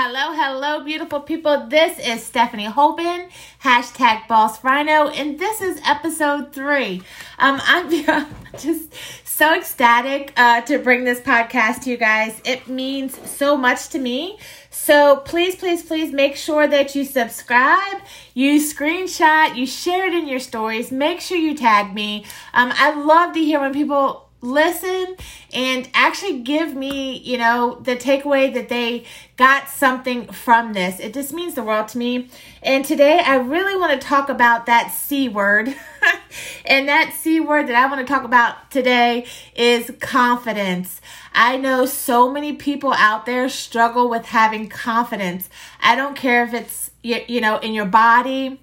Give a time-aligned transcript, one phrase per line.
[0.00, 1.66] Hello, hello, beautiful people.
[1.66, 3.28] This is Stephanie Holben,
[3.64, 7.02] hashtag Boss Rhino, and this is episode three.
[7.40, 7.90] Um, I'm
[8.60, 12.40] just so ecstatic uh, to bring this podcast to you guys.
[12.44, 14.38] It means so much to me.
[14.70, 18.00] So please, please, please make sure that you subscribe,
[18.34, 20.92] you screenshot, you share it in your stories.
[20.92, 22.24] Make sure you tag me.
[22.54, 25.16] Um, I love to hear when people listen
[25.52, 29.04] and actually give me, you know, the takeaway that they
[29.36, 31.00] got something from this.
[31.00, 32.28] It just means the world to me.
[32.62, 35.74] And today I really want to talk about that C word.
[36.64, 41.00] and that C word that I want to talk about today is confidence.
[41.32, 45.48] I know so many people out there struggle with having confidence.
[45.80, 48.60] I don't care if it's, you, you know, in your body,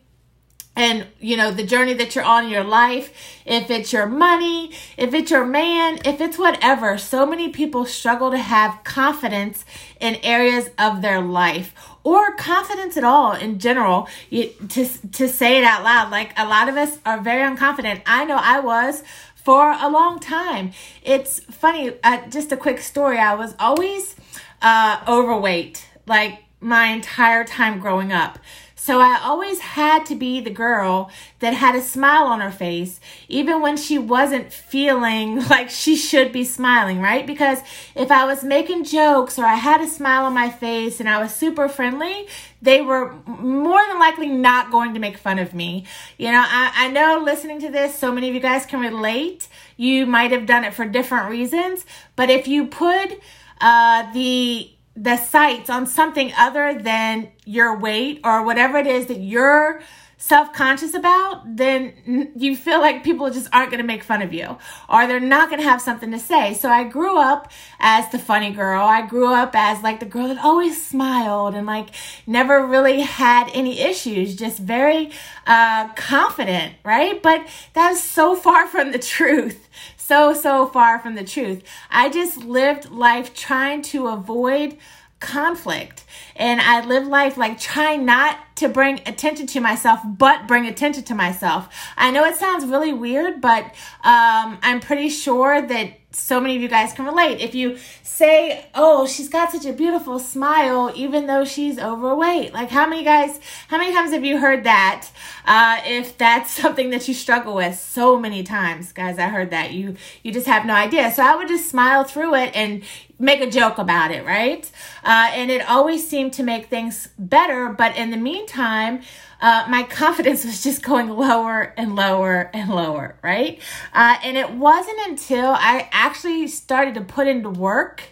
[0.75, 3.13] and you know the journey that you're on in your life
[3.45, 8.31] if it's your money if it's your man if it's whatever so many people struggle
[8.31, 9.63] to have confidence
[9.99, 11.73] in areas of their life
[12.05, 14.07] or confidence at all in general.
[14.29, 18.03] You, to to say it out loud like a lot of us are very unconfident.
[18.05, 19.03] I know i was
[19.35, 20.71] for a long time.
[21.03, 23.17] It's funny uh, just a quick story.
[23.17, 24.15] I was always
[24.61, 28.39] uh, overweight like my entire time growing up
[28.85, 32.99] so I always had to be the girl that had a smile on her face,
[33.27, 37.25] even when she wasn't feeling like she should be smiling, right?
[37.25, 37.61] Because
[37.95, 41.19] if I was making jokes or I had a smile on my face and I
[41.19, 42.27] was super friendly,
[42.61, 45.85] they were more than likely not going to make fun of me.
[46.19, 49.47] You know, I, I know listening to this, so many of you guys can relate.
[49.77, 53.19] You might have done it for different reasons, but if you put
[53.61, 59.19] uh, the the sights on something other than your weight or whatever it is that
[59.19, 59.81] you're
[60.17, 64.33] self conscious about, then you feel like people just aren't going to make fun of
[64.33, 64.57] you
[64.89, 66.53] or they're not going to have something to say.
[66.53, 68.81] So I grew up as the funny girl.
[68.81, 71.89] I grew up as like the girl that always smiled and like
[72.25, 75.11] never really had any issues, just very
[75.45, 77.21] uh, confident, right?
[77.21, 79.69] But that's so far from the truth.
[80.07, 81.63] So, so far from the truth.
[81.89, 84.77] I just lived life trying to avoid
[85.19, 86.03] conflict
[86.35, 91.03] and I live life like trying not to bring attention to myself, but bring attention
[91.05, 91.69] to myself.
[91.97, 93.63] I know it sounds really weird, but
[94.03, 97.41] um, I'm pretty sure that so many of you guys can relate.
[97.41, 102.69] If you say, "Oh, she's got such a beautiful smile," even though she's overweight, like
[102.69, 105.07] how many guys, how many times have you heard that?
[105.45, 109.73] Uh, if that's something that you struggle with, so many times, guys, I heard that
[109.73, 111.11] you you just have no idea.
[111.11, 112.83] So I would just smile through it and
[113.19, 114.69] make a joke about it, right?
[115.03, 117.69] Uh, and it always seemed to make things better.
[117.69, 119.01] But in the meantime,
[119.41, 123.61] uh, my confidence was just going lower and lower and lower, right?
[123.93, 128.03] Uh, and it wasn't until I actually started to put into work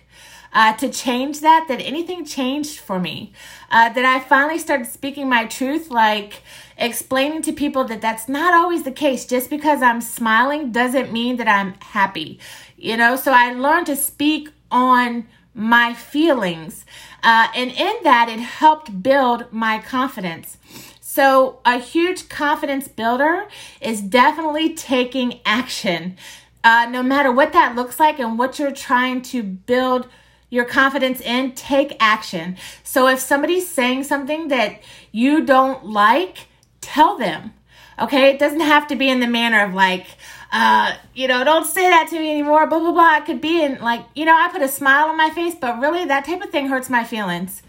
[0.54, 3.34] uh, to change that that anything changed for me.
[3.72, 6.44] Uh, that I finally started speaking my truth, like
[6.78, 9.26] explaining to people that that's not always the case.
[9.26, 12.40] Just because I'm smiling doesn't mean that I'm happy,
[12.78, 13.16] you know?
[13.16, 16.86] So I learned to speak on my feelings.
[17.22, 20.58] Uh, and in that, it helped build my confidence.
[21.00, 23.48] So, a huge confidence builder
[23.80, 26.18] is definitely taking action.
[26.64, 30.08] Uh, no matter what that looks like and what you're trying to build
[30.50, 32.58] your confidence in, take action.
[32.84, 36.48] So, if somebody's saying something that you don't like,
[36.82, 37.54] tell them.
[38.00, 40.08] Okay, it doesn't have to be in the manner of like,
[40.54, 43.18] uh, you know, don't say that to me anymore, blah, blah, blah.
[43.18, 45.80] It could be in like, you know, I put a smile on my face, but
[45.80, 47.64] really that type of thing hurts my feelings.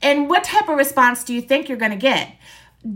[0.00, 2.36] And what type of response do you think you're going to get?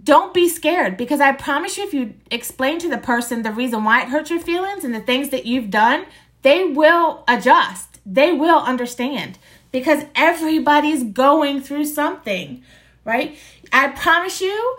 [0.04, 3.82] Don't be scared because I promise you, if you explain to the person the reason
[3.82, 6.06] why it hurts your feelings and the things that you've done,
[6.42, 7.98] they will adjust.
[8.06, 9.36] They will understand
[9.72, 12.62] because everybody's going through something,
[13.04, 13.36] right?
[13.72, 14.76] I promise you,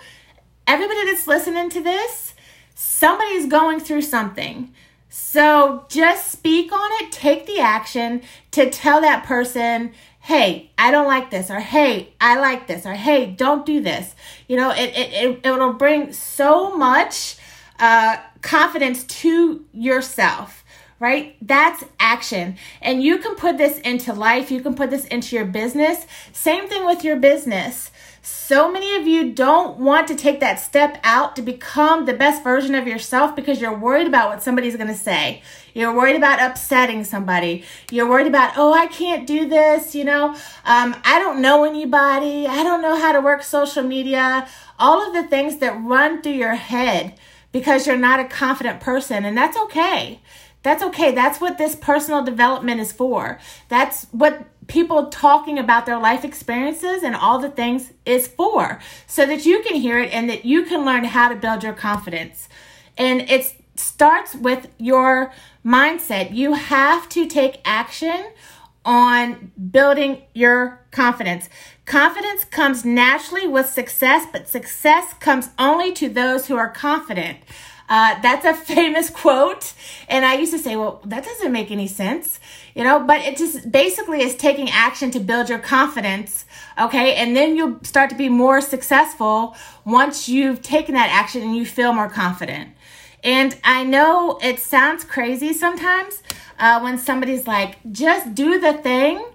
[0.66, 2.35] everybody that's listening to this,
[2.76, 4.72] somebody's going through something.
[5.10, 8.22] So just speak on it, take the action
[8.52, 12.94] to tell that person, hey, I don't like this, or hey, I like this, or
[12.94, 14.14] hey, don't do this.
[14.48, 17.38] You know, it, it, it, it'll bring so much
[17.80, 20.65] uh, confidence to yourself
[21.00, 21.36] right?
[21.42, 22.58] That's action.
[22.82, 26.06] And you can put this into life, you can put this into your business.
[26.32, 27.92] Same thing with your business.
[28.22, 32.44] So many of you don't want to take that step out to become the best
[32.44, 35.44] version of yourself because you're worried about what somebody's going to say.
[35.76, 37.64] You're worried about upsetting somebody.
[37.92, 39.94] You're worried about, oh, I can't do this.
[39.94, 40.30] You know,
[40.64, 42.48] um, I don't know anybody.
[42.48, 44.48] I don't know how to work social media.
[44.80, 47.20] All of the things that run through your head
[47.52, 49.24] because you're not a confident person.
[49.24, 50.20] And that's okay.
[50.66, 51.12] That's okay.
[51.12, 53.38] That's what this personal development is for.
[53.70, 59.28] That's what people talking about their life experiences and all the things is for so
[59.28, 62.50] that you can hear it and that you can learn how to build your confidence.
[62.98, 65.32] And it starts with your
[65.64, 66.34] mindset.
[66.34, 68.26] You have to take action
[68.84, 71.48] on building your confidence.
[71.86, 77.38] Confidence comes naturally with success, but success comes only to those who are confident.
[77.88, 79.74] Uh, that's a famous quote.
[80.08, 82.40] And I used to say, well, that doesn't make any sense,
[82.74, 86.46] you know, but it just basically is taking action to build your confidence.
[86.80, 87.16] Okay.
[87.16, 89.56] And then you'll start to be more successful
[89.86, 92.72] once you've taken that action and you feel more confident.
[93.24, 96.22] And I know it sounds crazy sometimes,
[96.60, 99.26] uh, when somebody's like, just do the thing,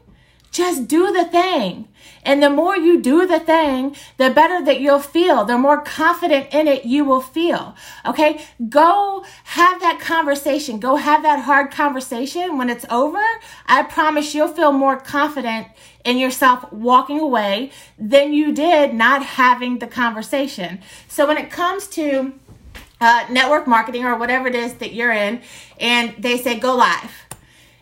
[0.50, 1.88] just do the thing.
[2.22, 5.44] And the more you do the thing, the better that you'll feel.
[5.44, 7.74] The more confident in it you will feel.
[8.04, 8.44] Okay.
[8.68, 10.80] Go have that conversation.
[10.80, 12.58] Go have that hard conversation.
[12.58, 13.22] When it's over,
[13.66, 15.68] I promise you'll feel more confident
[16.04, 20.80] in yourself walking away than you did not having the conversation.
[21.08, 22.32] So when it comes to
[23.00, 25.40] uh, network marketing or whatever it is that you're in,
[25.78, 27.29] and they say go live.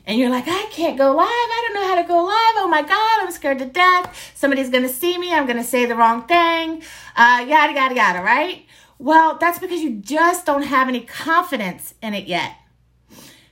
[0.08, 1.28] And you're like, I can't go live.
[1.28, 2.55] I don't know how to go live.
[2.56, 4.32] Oh my God, I'm scared to death.
[4.34, 5.34] Somebody's going to see me.
[5.34, 6.82] I'm going to say the wrong thing.
[7.14, 8.64] Uh, yada, yada, yada, right?
[8.99, 12.55] Well, that's because you just don't have any confidence in it yet.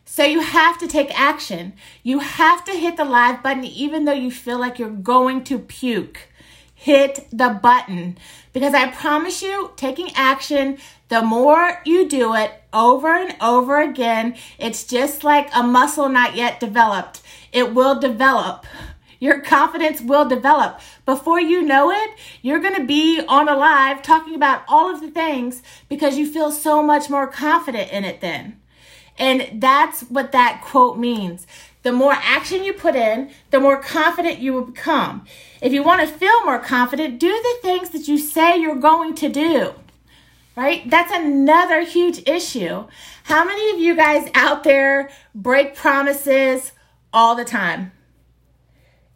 [0.07, 1.75] So you have to take action.
[2.03, 5.59] You have to hit the live button even though you feel like you're going to
[5.59, 6.21] puke.
[6.77, 8.17] Hit the button
[8.53, 10.79] because I promise you, taking action
[11.09, 16.35] the more you do it over and over again, it's just like a muscle not
[16.35, 17.23] yet developed.
[17.53, 18.67] It will develop.
[19.21, 20.81] Your confidence will develop.
[21.05, 22.11] Before you know it,
[22.43, 26.31] you're going to be on a live talking about all of the things because you
[26.31, 28.61] feel so much more confident in it then.
[29.19, 31.47] And that's what that quote means.
[31.83, 35.25] The more action you put in, the more confident you will become.
[35.61, 39.15] If you want to feel more confident, do the things that you say you're going
[39.17, 39.75] to do
[40.57, 40.89] right?
[40.91, 42.87] That's another huge issue.
[43.25, 46.73] How many of you guys out there break promises
[47.13, 47.93] all the time?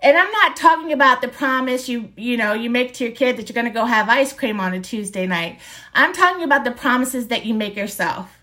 [0.03, 3.37] And I'm not talking about the promise you you know you make to your kid
[3.37, 5.59] that you're going to go have ice cream on a Tuesday night.
[5.95, 8.37] I'm talking about the promises that you make yourself.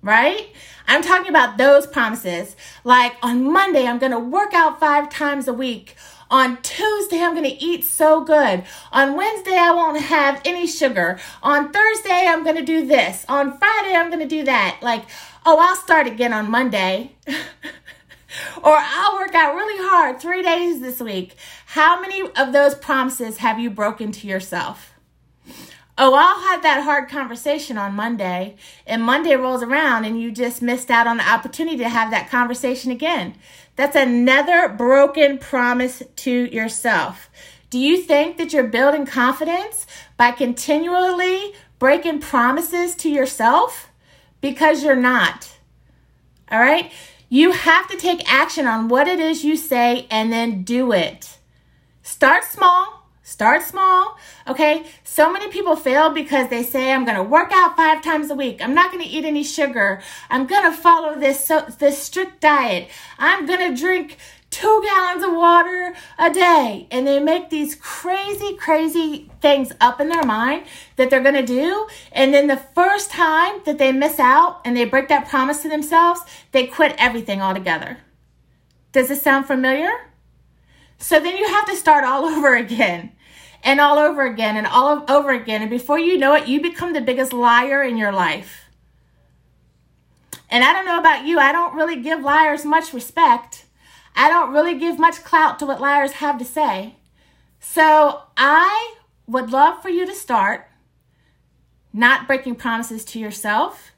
[0.00, 0.48] Right?
[0.86, 2.56] I'm talking about those promises.
[2.84, 5.96] Like on Monday I'm going to work out 5 times a week
[6.30, 8.64] on Tuesday, I'm going to eat so good.
[8.92, 11.18] On Wednesday, I won't have any sugar.
[11.42, 13.24] On Thursday, I'm going to do this.
[13.28, 14.78] On Friday, I'm going to do that.
[14.82, 15.04] Like,
[15.46, 17.12] oh, I'll start again on Monday.
[18.62, 21.34] or I'll work out really hard three days this week.
[21.66, 24.97] How many of those promises have you broken to yourself?
[26.00, 28.54] Oh, I'll have that hard conversation on Monday,
[28.86, 32.30] and Monday rolls around and you just missed out on the opportunity to have that
[32.30, 33.34] conversation again.
[33.74, 37.28] That's another broken promise to yourself.
[37.68, 43.90] Do you think that you're building confidence by continually breaking promises to yourself?
[44.40, 45.58] Because you're not.
[46.48, 46.92] All right?
[47.28, 51.38] You have to take action on what it is you say and then do it.
[52.04, 52.97] Start small
[53.28, 54.16] Start small,
[54.46, 54.86] okay?
[55.04, 58.62] So many people fail because they say, I'm gonna work out five times a week.
[58.62, 60.00] I'm not gonna eat any sugar.
[60.30, 62.88] I'm gonna follow this, so, this strict diet.
[63.18, 64.16] I'm gonna drink
[64.48, 66.86] two gallons of water a day.
[66.90, 70.64] And they make these crazy, crazy things up in their mind
[70.96, 71.86] that they're gonna do.
[72.12, 75.68] And then the first time that they miss out and they break that promise to
[75.68, 77.98] themselves, they quit everything altogether.
[78.92, 79.90] Does this sound familiar?
[80.96, 83.12] So then you have to start all over again
[83.62, 85.62] and all over again and all over again.
[85.62, 88.64] And before you know it, you become the biggest liar in your life.
[90.50, 93.64] And I don't know about you, I don't really give liars much respect.
[94.16, 96.96] I don't really give much clout to what liars have to say.
[97.60, 98.94] So I
[99.26, 100.66] would love for you to start
[101.92, 103.92] not breaking promises to yourself,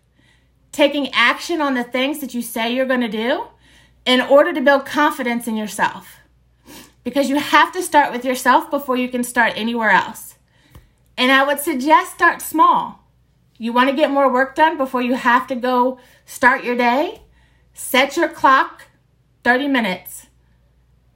[0.72, 3.46] taking action on the things that you say you're going to do
[4.04, 6.19] in order to build confidence in yourself
[7.04, 10.36] because you have to start with yourself before you can start anywhere else.
[11.16, 13.00] And I would suggest start small.
[13.58, 17.22] You want to get more work done before you have to go start your day?
[17.74, 18.84] Set your clock
[19.44, 20.26] 30 minutes,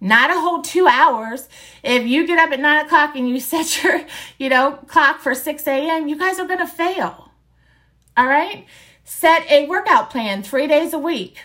[0.01, 1.49] not a whole two hours.
[1.83, 4.03] If you get up at nine o'clock and you set your,
[4.39, 7.31] you know, clock for 6 a.m., you guys are going to fail.
[8.17, 8.67] All right?
[9.05, 11.39] Set a workout plan three days a week.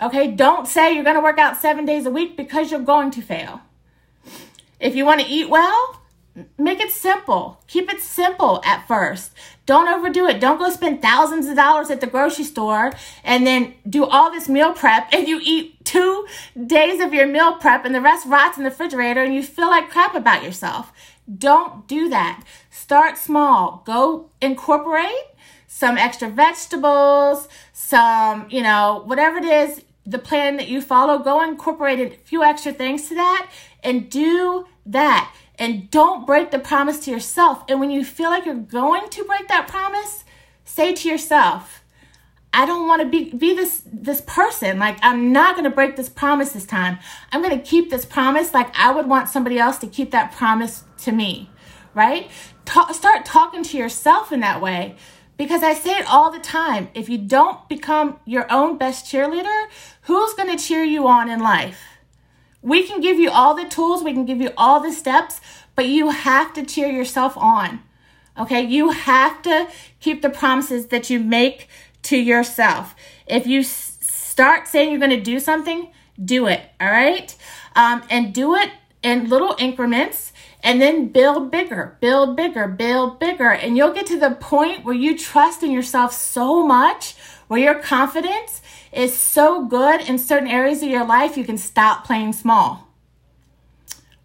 [0.00, 0.30] Okay?
[0.30, 3.22] Don't say you're going to work out seven days a week because you're going to
[3.22, 3.62] fail.
[4.80, 6.02] If you want to eat well,
[6.56, 7.62] make it simple.
[7.66, 9.32] Keep it simple at first.
[9.66, 10.40] Don't overdo it.
[10.40, 12.92] Don't go spend thousands of dollars at the grocery store
[13.24, 16.26] and then do all this meal prep and you eat two
[16.66, 19.68] days of your meal prep and the rest rots in the refrigerator and you feel
[19.68, 20.92] like crap about yourself.
[21.36, 22.44] Don't do that.
[22.70, 23.82] Start small.
[23.84, 25.24] Go incorporate
[25.66, 31.42] some extra vegetables, some, you know, whatever it is, the plan that you follow, go
[31.42, 33.50] incorporate a few extra things to that
[33.82, 37.64] and do that and don't break the promise to yourself.
[37.68, 40.24] And when you feel like you're going to break that promise,
[40.64, 41.82] say to yourself,
[42.52, 44.78] I don't want to be, be this this person.
[44.78, 46.98] Like I'm not going to break this promise this time.
[47.30, 50.32] I'm going to keep this promise like I would want somebody else to keep that
[50.32, 51.50] promise to me.
[51.94, 52.30] Right?
[52.64, 54.96] Ta- start talking to yourself in that way
[55.36, 56.88] because I say it all the time.
[56.94, 59.66] If you don't become your own best cheerleader,
[60.02, 61.97] who's going to cheer you on in life?
[62.62, 65.40] We can give you all the tools, we can give you all the steps,
[65.74, 67.80] but you have to cheer yourself on.
[68.38, 68.62] Okay?
[68.62, 69.68] You have to
[70.00, 71.68] keep the promises that you make
[72.02, 72.94] to yourself.
[73.26, 76.62] If you s- start saying you're going to do something, do it.
[76.80, 77.34] All right?
[77.76, 78.70] Um, and do it
[79.02, 83.50] in little increments and then build bigger, build bigger, build bigger.
[83.50, 87.14] And you'll get to the point where you trust in yourself so much,
[87.48, 88.62] where your confidence
[88.92, 92.88] is so good in certain areas of your life, you can stop playing small.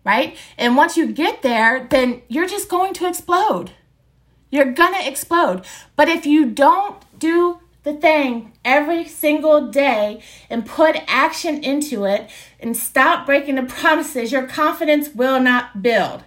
[0.05, 0.37] Right?
[0.57, 3.71] And once you get there, then you're just going to explode.
[4.51, 5.65] You're gonna explode.
[5.95, 12.29] But if you don't do the thing every single day and put action into it
[12.59, 16.23] and stop breaking the promises, your confidence will not build.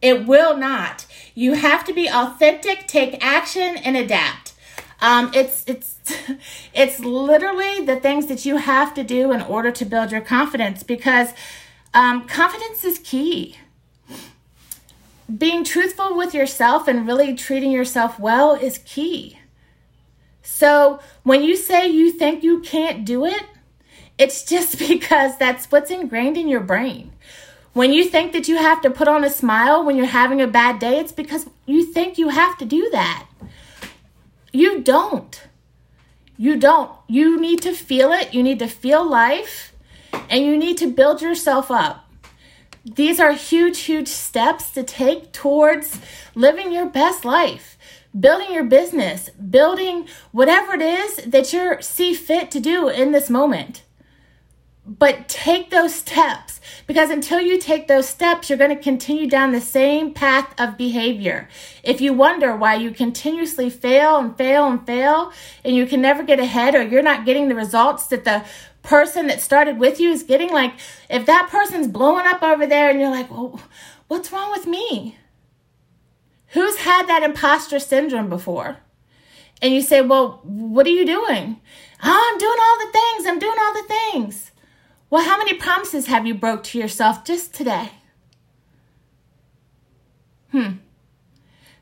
[0.00, 1.06] It will not.
[1.34, 4.54] You have to be authentic, take action, and adapt.
[5.00, 5.96] Um, it's it's
[6.74, 10.82] it's literally the things that you have to do in order to build your confidence
[10.82, 11.30] because
[11.94, 13.56] um, confidence is key.
[15.36, 19.38] Being truthful with yourself and really treating yourself well is key.
[20.42, 23.44] So when you say you think you can't do it,
[24.16, 27.12] it's just because that's what's ingrained in your brain.
[27.72, 30.48] When you think that you have to put on a smile when you're having a
[30.48, 33.27] bad day, it's because you think you have to do that.
[34.58, 35.40] You don't.
[36.36, 36.90] You don't.
[37.06, 38.34] You need to feel it.
[38.34, 39.72] You need to feel life
[40.28, 42.10] and you need to build yourself up.
[42.84, 46.00] These are huge, huge steps to take towards
[46.34, 47.78] living your best life,
[48.18, 53.30] building your business, building whatever it is that you see fit to do in this
[53.30, 53.84] moment.
[54.88, 59.52] But take those steps because until you take those steps, you're going to continue down
[59.52, 61.46] the same path of behavior.
[61.82, 65.30] If you wonder why you continuously fail and fail and fail
[65.62, 68.44] and you can never get ahead or you're not getting the results that the
[68.82, 70.72] person that started with you is getting, like
[71.10, 73.60] if that person's blowing up over there and you're like, well,
[74.06, 75.18] what's wrong with me?
[76.52, 78.78] Who's had that imposter syndrome before?
[79.60, 81.60] And you say, well, what are you doing?
[82.02, 83.26] Oh, I'm doing all the things.
[83.26, 84.50] I'm doing all the things.
[85.10, 87.90] Well, how many promises have you broke to yourself just today?
[90.52, 90.72] Hmm.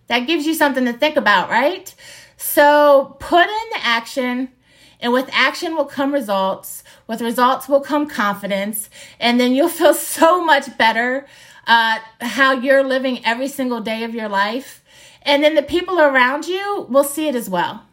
[0.06, 1.92] That gives you something to think about, right?
[2.36, 4.50] So put in the action,
[5.00, 6.84] and with action will come results.
[7.08, 11.26] With results will come confidence, and then you'll feel so much better
[11.66, 14.84] uh, how you're living every single day of your life.
[15.22, 17.85] And then the people around you will see it as well.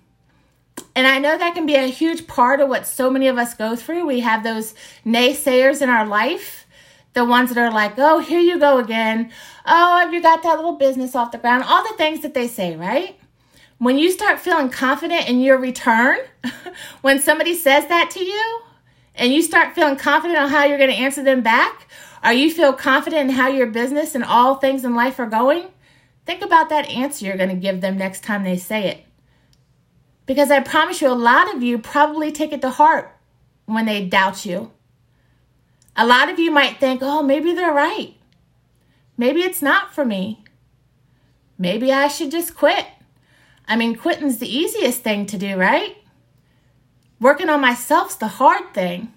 [0.96, 3.54] And I know that can be a huge part of what so many of us
[3.54, 4.06] go through.
[4.06, 6.68] We have those naysayers in our life,
[7.14, 9.32] the ones that are like, oh, here you go again.
[9.66, 11.64] Oh, have you got that little business off the ground?
[11.64, 13.20] All the things that they say, right?
[13.80, 16.20] When you start feeling confident in your return,
[17.02, 18.62] when somebody says that to you,
[19.16, 21.88] and you start feeling confident on how you're going to answer them back,
[22.24, 25.66] or you feel confident in how your business and all things in life are going,
[26.26, 29.06] think about that answer you're going to give them next time they say it.
[30.26, 33.14] Because I promise you, a lot of you probably take it to heart
[33.66, 34.72] when they doubt you.
[35.96, 38.16] A lot of you might think, oh, maybe they're right.
[39.18, 40.44] Maybe it's not for me.
[41.58, 42.88] Maybe I should just quit.
[43.68, 45.98] I mean, quitting's the easiest thing to do, right?
[47.20, 49.14] Working on myself's the hard thing.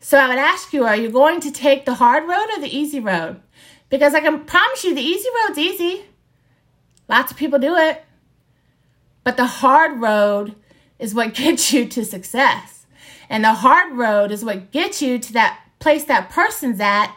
[0.00, 2.74] So I would ask you, are you going to take the hard road or the
[2.74, 3.40] easy road?
[3.88, 6.04] Because I can promise you the easy road's easy.
[7.08, 8.04] Lots of people do it.
[9.24, 10.54] But the hard road
[10.98, 12.86] is what gets you to success.
[13.28, 17.14] And the hard road is what gets you to that place that person's at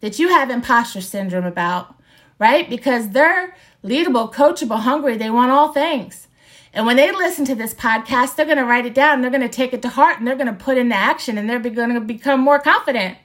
[0.00, 1.94] that you have imposter syndrome about,
[2.38, 2.70] right?
[2.70, 3.54] Because they're
[3.84, 5.16] leadable, coachable, hungry.
[5.16, 6.28] They want all things.
[6.72, 9.20] And when they listen to this podcast, they're going to write it down.
[9.20, 11.50] They're going to take it to heart and they're going to put into action and
[11.50, 13.18] they're going to become more confident.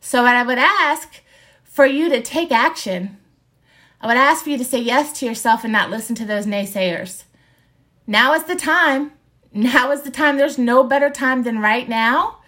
[0.00, 1.20] So, what I would ask
[1.62, 3.18] for you to take action
[4.00, 6.46] I would ask for you to say yes to yourself and not listen to those
[6.46, 7.24] naysayers.
[8.10, 9.12] Now is the time.
[9.52, 10.36] Now is the time.
[10.36, 12.38] There's no better time than right now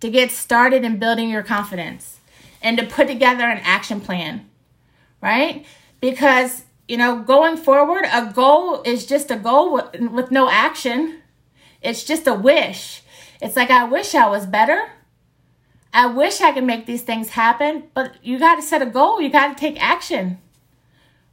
[0.00, 2.20] to get started in building your confidence
[2.62, 4.48] and to put together an action plan,
[5.20, 5.66] right?
[6.00, 11.20] Because, you know, going forward, a goal is just a goal with, no action.
[11.82, 13.02] It's just a wish.
[13.42, 14.92] It's like, I wish I was better.
[15.92, 19.20] I wish I could make these things happen, but you got to set a goal.
[19.20, 20.38] You got to take action,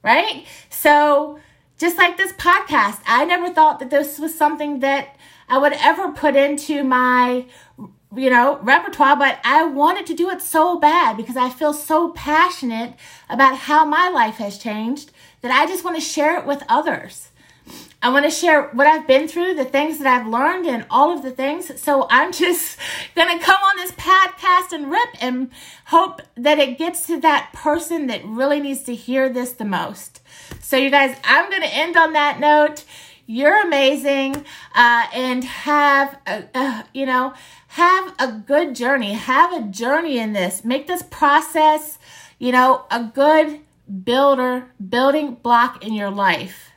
[0.04, 0.46] right?
[0.70, 1.40] So,
[1.80, 5.16] just like this podcast, I never thought that this was something that
[5.48, 7.46] I would ever put into my
[8.16, 12.10] you know, repertoire, but I wanted to do it so bad because I feel so
[12.10, 12.96] passionate
[13.30, 17.30] about how my life has changed that I just want to share it with others.
[18.02, 21.12] I want to share what I've been through, the things that I've learned, and all
[21.16, 21.80] of the things.
[21.80, 22.80] So I'm just
[23.20, 25.52] going to come on this podcast and rip and
[25.88, 30.22] hope that it gets to that person that really needs to hear this the most.
[30.62, 32.86] So, you guys, I'm going to end on that note.
[33.26, 34.38] You're amazing
[34.74, 37.34] uh, and have, a, uh, you know,
[37.68, 39.14] have a good journey.
[39.14, 40.64] Have a journey in this.
[40.64, 42.00] Make this process,
[42.38, 43.60] you know, a good
[44.04, 46.69] builder, building block in your life.